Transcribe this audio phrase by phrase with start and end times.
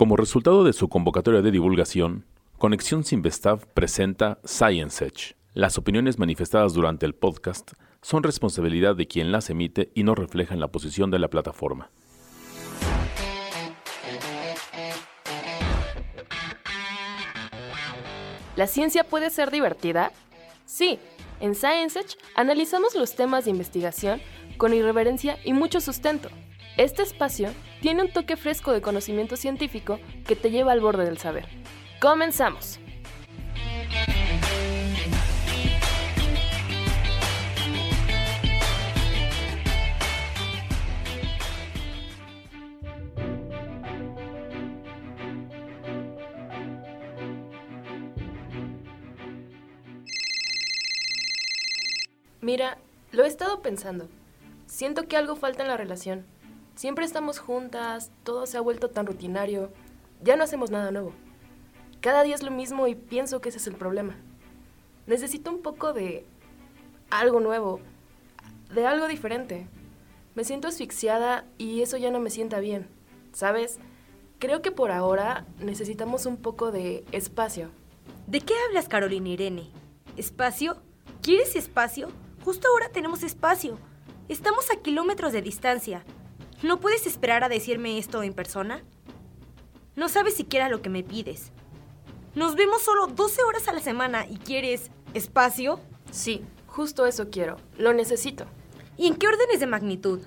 [0.00, 2.24] Como resultado de su convocatoria de divulgación,
[2.56, 5.36] Conexión Sinvestav presenta Science Edge.
[5.52, 10.58] Las opiniones manifestadas durante el podcast son responsabilidad de quien las emite y no reflejan
[10.58, 11.90] la posición de la plataforma.
[18.56, 20.12] ¿La ciencia puede ser divertida?
[20.64, 20.98] Sí,
[21.40, 24.22] en Science Edge analizamos los temas de investigación
[24.56, 26.30] con irreverencia y mucho sustento.
[26.76, 27.50] Este espacio
[27.80, 31.46] tiene un toque fresco de conocimiento científico que te lleva al borde del saber.
[32.00, 32.78] Comenzamos.
[52.40, 52.78] Mira,
[53.12, 54.08] lo he estado pensando.
[54.66, 56.24] Siento que algo falta en la relación.
[56.80, 59.70] Siempre estamos juntas, todo se ha vuelto tan rutinario,
[60.22, 61.12] ya no hacemos nada nuevo.
[62.00, 64.16] Cada día es lo mismo y pienso que ese es el problema.
[65.06, 66.24] Necesito un poco de
[67.10, 67.80] algo nuevo,
[68.72, 69.68] de algo diferente.
[70.34, 72.88] Me siento asfixiada y eso ya no me sienta bien.
[73.34, 73.78] ¿Sabes?
[74.38, 77.68] Creo que por ahora necesitamos un poco de espacio.
[78.26, 79.68] ¿De qué hablas, Carolina Irene?
[80.16, 80.78] ¿Espacio?
[81.20, 82.08] ¿Quieres espacio?
[82.42, 83.76] Justo ahora tenemos espacio.
[84.30, 86.06] Estamos a kilómetros de distancia.
[86.62, 88.82] ¿No puedes esperar a decirme esto en persona?
[89.96, 91.52] No sabes siquiera lo que me pides.
[92.34, 95.80] Nos vemos solo 12 horas a la semana y quieres espacio.
[96.10, 97.56] Sí, justo eso quiero.
[97.78, 98.44] Lo necesito.
[98.98, 100.20] ¿Y en qué órdenes de magnitud?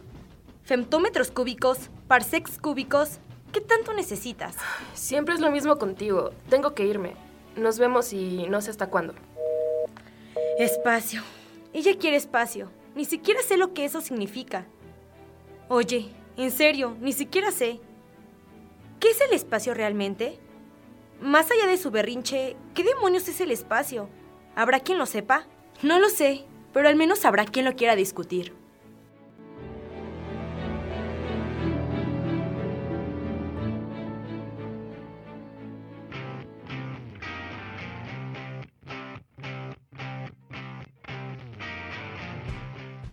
[0.63, 1.89] ¿Femtómetros cúbicos?
[2.07, 3.19] ¿Parsecs cúbicos?
[3.51, 4.55] ¿Qué tanto necesitas?
[4.95, 6.31] Siempre es lo mismo contigo.
[6.49, 7.13] Tengo que irme.
[7.55, 9.13] Nos vemos y no sé hasta cuándo.
[10.57, 11.21] Espacio.
[11.73, 12.71] Ella quiere espacio.
[12.95, 14.65] Ni siquiera sé lo que eso significa.
[15.69, 17.79] Oye, en serio, ni siquiera sé.
[18.99, 20.39] ¿Qué es el espacio realmente?
[21.21, 24.09] Más allá de su berrinche, ¿qué demonios es el espacio?
[24.55, 25.45] ¿Habrá quien lo sepa?
[25.81, 28.53] No lo sé, pero al menos habrá quien lo quiera discutir.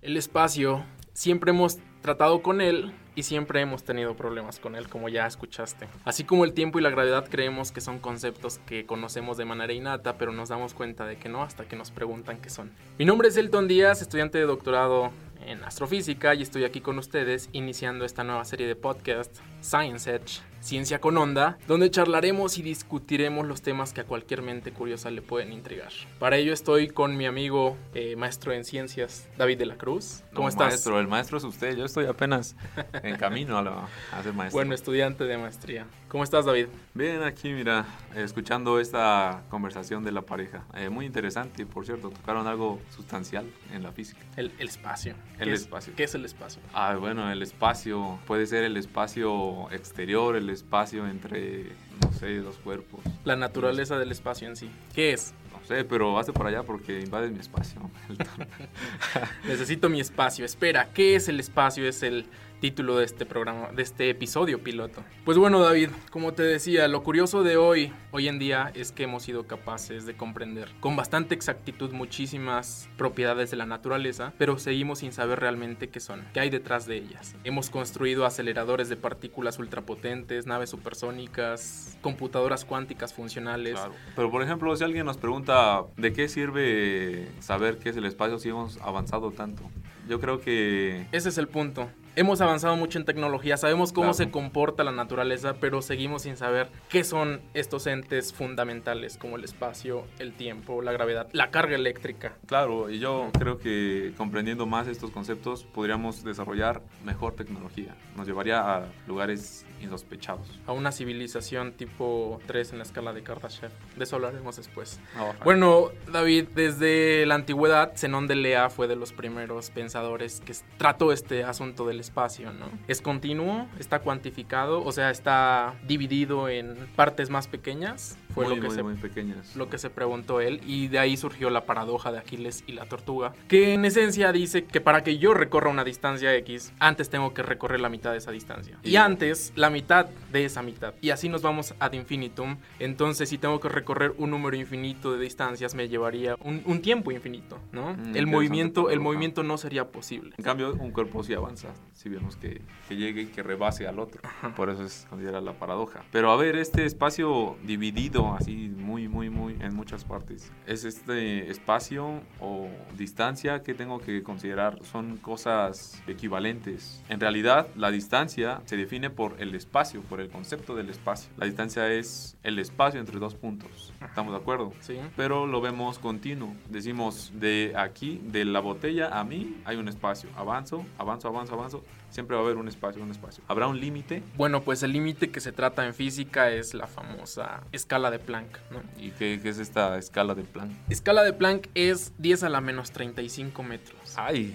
[0.02, 5.08] El espacio, siempre hemos tratado con él y siempre hemos tenido problemas con él, como
[5.08, 5.88] ya escuchaste.
[6.04, 9.72] Así como el tiempo y la gravedad creemos que son conceptos que conocemos de manera
[9.72, 12.70] innata, pero nos damos cuenta de que no hasta que nos preguntan qué son.
[12.98, 15.10] Mi nombre es Elton Díaz, estudiante de doctorado
[15.46, 20.40] en astrofísica y estoy aquí con ustedes iniciando esta nueva serie de podcast Science Edge,
[20.60, 25.22] Ciencia con Onda, donde charlaremos y discutiremos los temas que a cualquier mente curiosa le
[25.22, 25.90] pueden intrigar.
[26.18, 30.22] Para ello estoy con mi amigo eh, maestro en ciencias, David de la Cruz.
[30.34, 30.68] ¿Cómo No, estás?
[30.68, 32.56] Maestro, el maestro es usted, yo estoy apenas
[33.02, 34.58] en camino a, lo- a ser maestro.
[34.58, 35.86] Bueno, estudiante de maestría.
[36.10, 36.66] ¿Cómo estás, David?
[36.92, 40.64] Bien, aquí mira, escuchando esta conversación de la pareja.
[40.74, 44.18] Eh, muy interesante, por cierto, tocaron algo sustancial en la física.
[44.36, 45.14] El, el espacio.
[45.38, 45.92] El ¿Qué es- espacio.
[45.96, 46.60] ¿Qué es el espacio?
[46.74, 51.66] Ah, bueno, el espacio puede ser el espacio exterior, el espacio entre,
[52.04, 53.00] no sé, los cuerpos.
[53.24, 54.68] La naturaleza del espacio en sí.
[54.92, 55.32] ¿Qué es?
[55.52, 57.88] No sé, pero hazte por allá porque invades mi espacio.
[59.46, 60.44] Necesito mi espacio.
[60.44, 61.86] Espera, ¿qué es el espacio?
[61.88, 62.26] Es el
[62.60, 65.02] título de este programa, de este episodio piloto.
[65.24, 69.04] Pues bueno, David, como te decía, lo curioso de hoy, hoy en día, es que
[69.04, 75.00] hemos sido capaces de comprender con bastante exactitud muchísimas propiedades de la naturaleza, pero seguimos
[75.00, 77.34] sin saber realmente qué son, qué hay detrás de ellas.
[77.44, 83.74] Hemos construido aceleradores de partículas ultrapotentes, naves supersónicas, computadoras cuánticas funcionales.
[83.74, 83.92] Claro.
[84.14, 88.38] Pero por ejemplo, si alguien nos pregunta de qué sirve saber qué es el espacio
[88.38, 89.62] si hemos avanzado tanto,
[90.08, 91.88] yo creo que Ese es el punto.
[92.16, 94.14] Hemos avanzado mucho en tecnología, sabemos cómo Claro.
[94.14, 99.44] se comporta la naturaleza, pero seguimos sin saber qué son estos entes fundamentales como el
[99.44, 102.34] espacio, el tiempo, la gravedad, la carga eléctrica.
[102.46, 107.94] Claro, y yo creo que comprendiendo más estos conceptos podríamos desarrollar mejor tecnología.
[108.16, 110.58] Nos llevaría a lugares insospechados.
[110.66, 113.70] A una civilización tipo 3 en la escala de Kardashev.
[113.96, 115.00] De eso hablaremos después.
[115.44, 120.54] Bueno, Bueno, David, desde la antigüedad, Zenón de Lea fue de los primeros pensadores que
[120.76, 122.66] trató este asunto del espacio, ¿no?
[122.88, 128.18] Es continuo, está cuantificado, o sea, está dividido en partes más pequeñas.
[128.34, 129.56] Fue muy, lo que muy, se muy pequeñas.
[129.56, 132.86] lo que se preguntó él y de ahí surgió la paradoja de Aquiles y la
[132.86, 137.34] tortuga, que en esencia dice que para que yo recorra una distancia X, antes tengo
[137.34, 140.94] que recorrer la mitad de esa distancia y Y- antes la mitad de esa mitad
[141.00, 145.18] y así nos vamos ad infinitum, entonces si tengo que recorrer un número infinito de
[145.20, 147.94] distancias me llevaría un, un tiempo infinito, ¿no?
[147.94, 150.34] Mm, el movimiento el movimiento no sería posible.
[150.38, 153.98] En cambio, un cuerpo sí avanza, si vemos que, que llegue y que rebase al
[153.98, 154.20] otro.
[154.56, 156.02] Por eso es considera la paradoja.
[156.12, 161.50] Pero a ver, este espacio dividido así muy, muy, muy en muchas partes, ¿es este
[161.50, 164.78] espacio o distancia que tengo que considerar?
[164.84, 167.02] Son cosas equivalentes.
[167.08, 171.30] En realidad, la distancia se define por el espacio, por el concepto del espacio.
[171.36, 173.92] La distancia es el espacio entre dos puntos.
[174.04, 174.72] ¿Estamos de acuerdo?
[174.80, 174.98] Sí.
[175.16, 176.54] pero lo vemos continuo.
[176.68, 180.28] Decimos de aquí, de la botella a mí, hay un espacio.
[180.36, 181.84] Avanzo, avanzo, avanzo, avanzo.
[182.10, 183.44] Siempre va a haber un espacio, un espacio.
[183.46, 184.22] ¿Habrá un límite?
[184.36, 188.58] Bueno, pues el límite que se trata en física es la famosa escala de Planck,
[188.70, 188.82] ¿no?
[188.98, 190.76] ¿Y qué, qué es esta escala de plan?
[190.88, 194.14] Escala de Planck es 10 a la menos 35 metros.
[194.16, 194.54] Ay,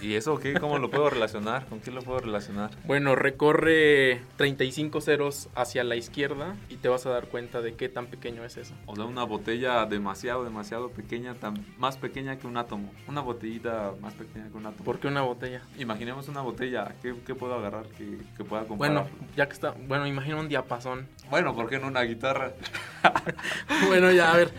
[0.00, 0.54] ¿y eso qué?
[0.54, 1.66] ¿Cómo lo puedo relacionar?
[1.66, 2.70] ¿Con qué lo puedo relacionar?
[2.84, 7.88] Bueno, recorre 35 ceros hacia la izquierda y te vas a dar cuenta de qué
[7.88, 8.74] tan pequeño es eso.
[8.86, 12.92] O sea, una botella demasiado, demasiado pequeña, tan, más pequeña que un átomo.
[13.08, 14.84] Una botellita más pequeña que un átomo.
[14.84, 15.62] ¿Por qué una botella?
[15.78, 16.94] Imaginemos una botella.
[17.02, 18.94] ¿Qué, qué puedo agarrar que, que pueda comparar?
[18.94, 21.06] Bueno, ya que está, bueno, imagina un diapasón.
[21.30, 22.52] bueno, ¿por qué no una guitarra?
[23.88, 24.52] bueno, ya, a ver.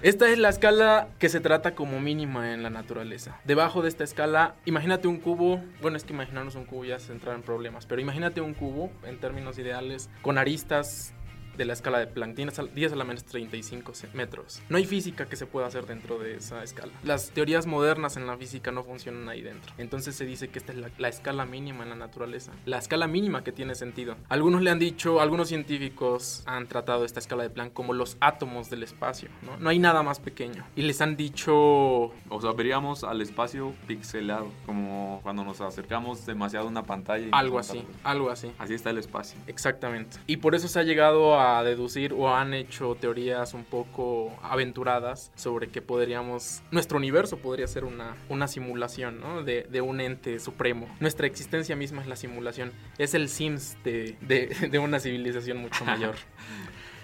[0.00, 3.40] Esta es la escala que se trata como mínima en la naturaleza.
[3.44, 7.10] Debajo de esta escala, imagínate un cubo, bueno, es que imaginarnos un cubo ya es
[7.10, 11.14] entrar en problemas, pero imagínate un cubo en términos ideales con aristas
[11.58, 14.62] de la escala de Planck, 10 a 10 a la menos 35 ce- metros.
[14.70, 16.92] No hay física que se pueda hacer dentro de esa escala.
[17.04, 19.74] Las teorías modernas en la física no funcionan ahí dentro.
[19.76, 22.52] Entonces se dice que esta es la, la escala mínima en la naturaleza.
[22.64, 24.16] La escala mínima que tiene sentido.
[24.28, 28.70] Algunos le han dicho, algunos científicos han tratado esta escala de Planck como los átomos
[28.70, 29.28] del espacio.
[29.42, 30.64] No, no hay nada más pequeño.
[30.76, 36.66] Y les han dicho O sea, veríamos al espacio pixelado, como cuando nos acercamos demasiado
[36.66, 37.26] a una pantalla.
[37.26, 38.52] y algo así, algo así.
[38.58, 39.38] Así está el espacio.
[39.46, 40.18] Exactamente.
[40.26, 45.32] Y por eso se ha llegado a deducir o han hecho teorías un poco aventuradas
[45.34, 49.42] sobre que podríamos, nuestro universo podría ser una, una simulación, ¿no?
[49.42, 50.88] De, de un ente supremo.
[51.00, 52.72] Nuestra existencia misma es la simulación.
[52.98, 56.16] Es el Sims de, de, de una civilización mucho mayor.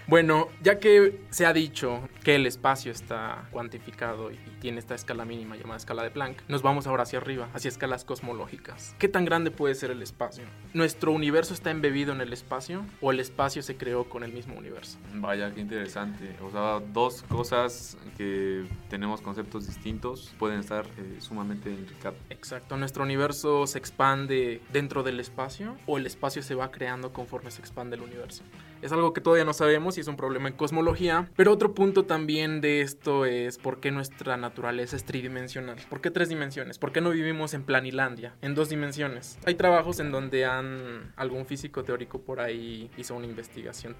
[0.07, 5.25] Bueno, ya que se ha dicho que el espacio está cuantificado y tiene esta escala
[5.25, 8.95] mínima llamada escala de Planck, nos vamos ahora hacia arriba, hacia escalas cosmológicas.
[8.99, 10.43] ¿Qué tan grande puede ser el espacio?
[10.75, 14.55] ¿Nuestro universo está embebido en el espacio o el espacio se creó con el mismo
[14.55, 14.99] universo?
[15.15, 16.35] Vaya, qué interesante.
[16.43, 22.19] O sea, dos cosas que tenemos conceptos distintos pueden estar eh, sumamente intricados.
[22.29, 27.49] Exacto, ¿nuestro universo se expande dentro del espacio o el espacio se va creando conforme
[27.49, 28.43] se expande el universo?
[28.81, 31.29] Es algo que todavía no sabemos y es un problema en cosmología.
[31.35, 35.77] Pero otro punto también de esto es por qué nuestra naturaleza es tridimensional.
[35.89, 36.77] ¿Por qué tres dimensiones?
[36.77, 39.37] ¿Por qué no vivimos en planilandia, en dos dimensiones?
[39.45, 43.95] Hay trabajos en donde han algún físico teórico por ahí hizo una investigación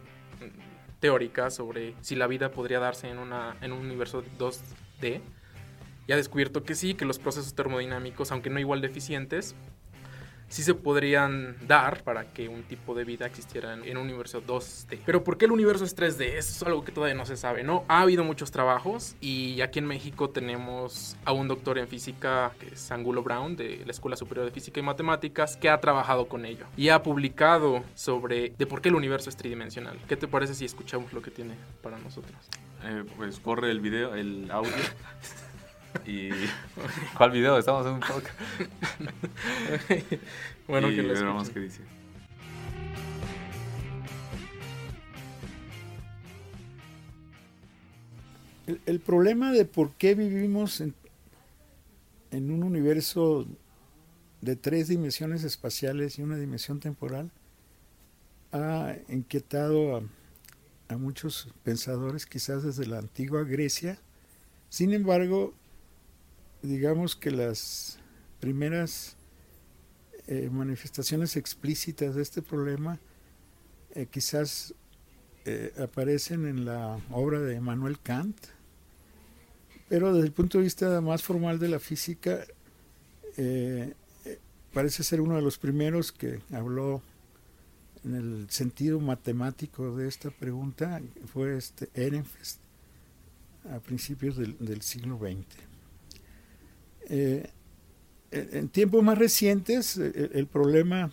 [1.00, 5.22] teórica sobre si la vida podría darse en, una, en un universo 2D
[6.08, 8.90] y ha descubierto que sí, que los procesos termodinámicos, aunque no igual de
[10.50, 14.42] sí se podrían dar para que un tipo de vida existiera en, en un universo
[14.42, 15.00] 2D.
[15.06, 16.22] Pero ¿por qué el universo es 3D?
[16.22, 17.84] Eso es algo que todavía no se sabe, ¿no?
[17.88, 22.68] Ha habido muchos trabajos y aquí en México tenemos a un doctor en física, que
[22.68, 26.46] es Angulo Brown, de la Escuela Superior de Física y Matemáticas, que ha trabajado con
[26.46, 29.98] ello y ha publicado sobre de por qué el universo es tridimensional.
[30.08, 32.36] ¿Qué te parece si escuchamos lo que tiene para nosotros?
[32.84, 34.72] Eh, pues corre el video, el audio.
[36.06, 36.30] y.
[37.18, 37.58] ¿Cuál video?
[37.58, 38.36] Estamos en un podcast.
[40.68, 41.82] bueno, y que lo qué dice.
[48.68, 50.96] El, el problema de por qué vivimos en,
[52.32, 53.46] en un universo
[54.42, 57.32] de tres dimensiones espaciales y una dimensión temporal
[58.52, 60.02] ha inquietado a,
[60.88, 64.00] a muchos pensadores, quizás desde la antigua Grecia.
[64.70, 65.54] Sin embargo,
[66.66, 68.00] digamos que las
[68.40, 69.16] primeras
[70.28, 73.00] eh, manifestaciones explícitas de este problema
[73.94, 74.74] eh, quizás
[75.46, 78.36] eh, aparecen en la obra de Emmanuel Kant,
[79.88, 82.46] pero desde el punto de vista más formal de la física,
[84.74, 87.02] parece ser uno de los primeros que habló
[88.04, 92.60] en el sentido matemático de esta pregunta, fue este Ehrenfest
[93.72, 95.75] a principios del siglo XX.
[97.10, 97.50] Eh,
[98.32, 101.12] en en tiempos más recientes, eh, el, problema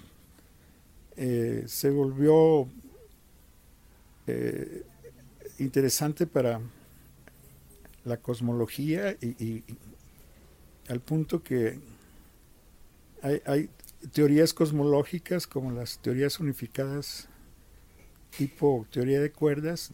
[1.16, 2.68] eh, se volvió
[4.26, 4.82] eh,
[5.58, 6.60] interesante para
[8.04, 9.62] la cosmología y,
[10.88, 11.78] al punto que
[13.22, 13.70] hay,
[14.12, 17.28] teorías cosmológicas como las teorías unificadas
[18.36, 19.92] tipo teoría de cuerdas,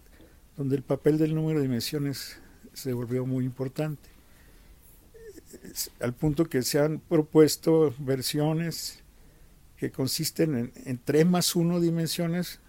[0.56, 2.38] donde el papel del número de dimensiones
[2.72, 4.17] se volvió muy importante.
[6.00, 9.00] Al punto que se han propuesto versiones
[9.76, 12.60] que consisten en, en 3 más 1 dimensiones,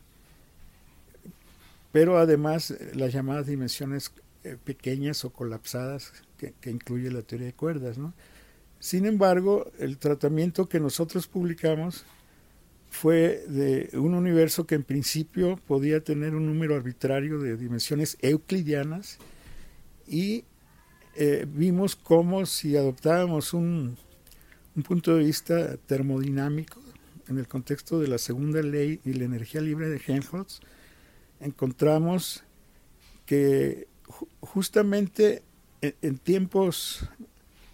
[1.92, 4.12] pero además las llamadas dimensiones
[4.46, 7.98] eh, pequeñas o colapsadas que, incluye la teoría de cuerdas.
[7.98, 8.14] ¿no?
[8.80, 12.06] Sin embargo, el tratamiento que nosotros publicamos
[12.90, 19.18] fue de un universo que en principio podía tener un número arbitrario de dimensiones euclidianas
[20.08, 20.46] y
[21.22, 23.98] eh, vimos cómo si adoptábamos un,
[24.74, 26.80] un, punto de vista termodinámico
[27.28, 30.62] en el contexto de la segunda ley y la energía libre de Helmholtz,
[31.42, 32.46] encontramos
[33.26, 33.90] que
[34.40, 35.44] justamente
[35.82, 37.10] en, tiempos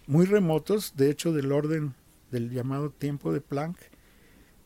[0.08, 1.94] muy remotos, de hecho del orden
[2.32, 3.78] del llamado tiempo de Planck,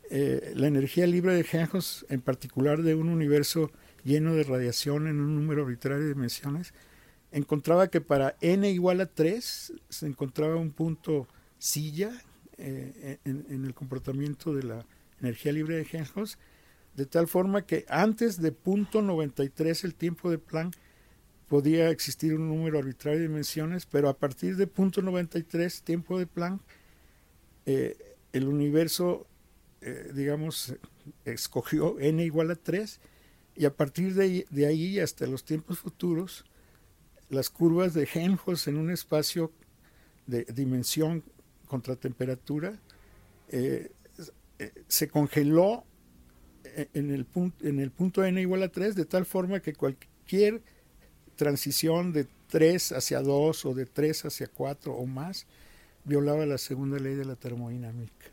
[0.09, 3.71] eh, la energía libre de Helmholtz, en particular de un universo
[4.05, 6.73] lleno de radiación en un número arbitrario de dimensiones,
[7.33, 12.11] encontraba que para n igual a 3 se encontraba un punto silla
[12.59, 14.87] eh, en, el comportamiento de la
[15.21, 16.39] energía libre de Helmholtz,
[16.95, 20.77] de tal forma que antes de punto 93 el tiempo de Planck
[21.51, 26.27] podía existir un número arbitrario de dimensiones, pero a partir de punto 93, tiempo de
[26.27, 26.63] Planck,
[27.67, 27.97] eh,
[28.33, 29.27] el universo,
[29.81, 30.75] eh, digamos,
[31.25, 33.01] escogió n igual a 3,
[33.57, 36.45] y a partir de, de, ahí hasta los tiempos futuros,
[37.31, 39.51] las curvas de Helmholtz en un espacio
[40.27, 41.25] de dimensión
[41.67, 42.79] contra temperatura
[43.49, 43.91] eh,
[44.89, 45.85] se congeló
[46.93, 50.63] en el, punto, en el punto n igual a 3, de tal forma que cualquier
[51.37, 55.47] transición de 3 hacia 2 o de 3 hacia 4 o más
[56.05, 58.27] violaba la segunda ley de la termodinámica.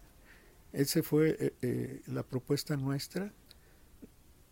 [0.73, 3.31] Esa fue eh, eh, la propuesta nuestra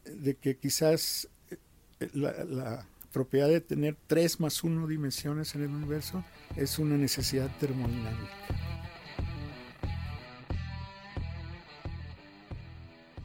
[0.06, 2.86] de que quizás eh, la,
[3.16, 6.22] propiedad de tener 3 más 1 dimensiones en el universo
[6.58, 8.34] es una necesidad termodinámica.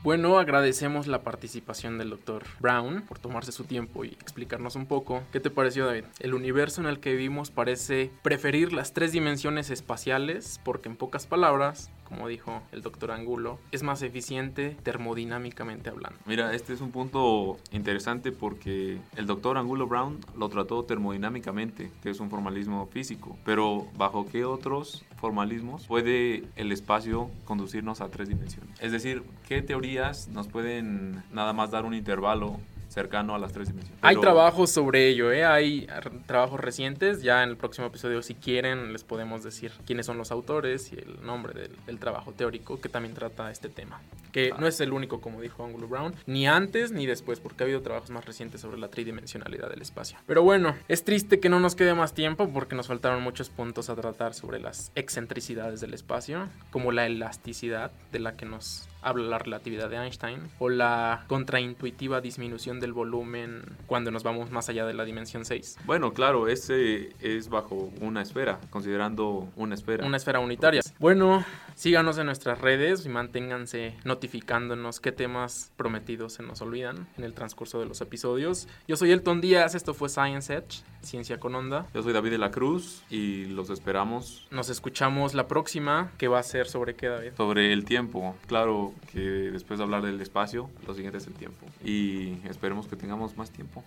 [0.04, 5.24] Bueno, agradecemos la participación del doctor Brown por tomarse su tiempo y explicarnos un poco.
[5.32, 6.04] ¿Qué te pareció, David?
[6.20, 11.26] El universo en el que vivimos parece preferir las tres dimensiones espaciales porque, en pocas
[11.26, 16.18] palabras, como dijo el doctor Angulo, es más eficiente termodinámicamente hablando.
[16.26, 22.10] Mira, este es un punto interesante porque el doctor Angulo Brown lo trató termodinámicamente, que
[22.10, 28.28] es un formalismo físico, pero ¿bajo qué otros formalismos puede el espacio conducirnos a tres
[28.28, 28.78] dimensiones?
[28.80, 32.58] Es decir, ¿qué teorías nos pueden nada más dar un intervalo
[32.90, 33.98] cercano a las tres dimensiones.
[34.02, 35.44] Hay trabajos sobre ello, ¿eh?
[35.44, 35.86] hay
[36.26, 40.32] trabajos recientes, ya en el próximo episodio si quieren les podemos decir quiénes son los
[40.32, 44.00] autores y el nombre del, trabajo teórico que también trata este tema,
[44.32, 47.66] que no es el único como dijo Angulo Brown, ni antes ni después, porque ha
[47.66, 50.18] habido trabajos más recientes sobre la tridimensionalidad del espacio.
[50.26, 53.90] Pero bueno, es triste que no nos quede más tiempo porque nos faltaron muchos puntos
[53.90, 59.24] a tratar sobre las excentricidades del espacio, como la elasticidad de la que nos habla
[59.24, 64.86] la relatividad de Einstein, o la contraintuitiva disminución del volumen cuando nos vamos más allá
[64.86, 65.78] de la dimensión 6.
[65.84, 70.06] Bueno, claro, ese es bajo una esfera, considerando una esfera.
[70.06, 70.80] Una esfera unitaria.
[70.98, 77.24] Bueno, síganos en nuestras redes y manténganse notificándonos qué temas prometidos se nos olvidan en
[77.24, 78.68] el transcurso de los episodios.
[78.86, 81.86] Yo soy Elton Díaz, esto fue Science Edge, Ciencia con Onda.
[81.94, 84.46] Yo soy David de la Cruz y los esperamos.
[84.50, 87.30] Nos escuchamos la próxima, que va a ser sobre qué, David.
[87.36, 91.66] Sobre el tiempo, claro que después de hablar del espacio, lo siguiente es el tiempo.
[91.84, 93.82] Y esperemos que tengamos más tiempo.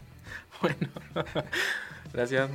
[0.62, 0.88] bueno,
[2.12, 2.50] gracias.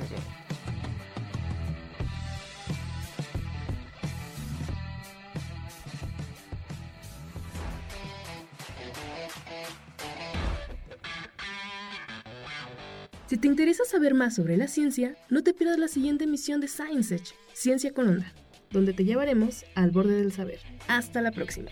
[13.26, 16.68] Si te interesa saber más sobre la ciencia, no te pierdas la siguiente emisión de
[16.68, 18.32] Science Edge, Ciencia con Onda
[18.70, 20.60] donde te llevaremos al borde del saber.
[20.88, 21.70] Hasta la próxima.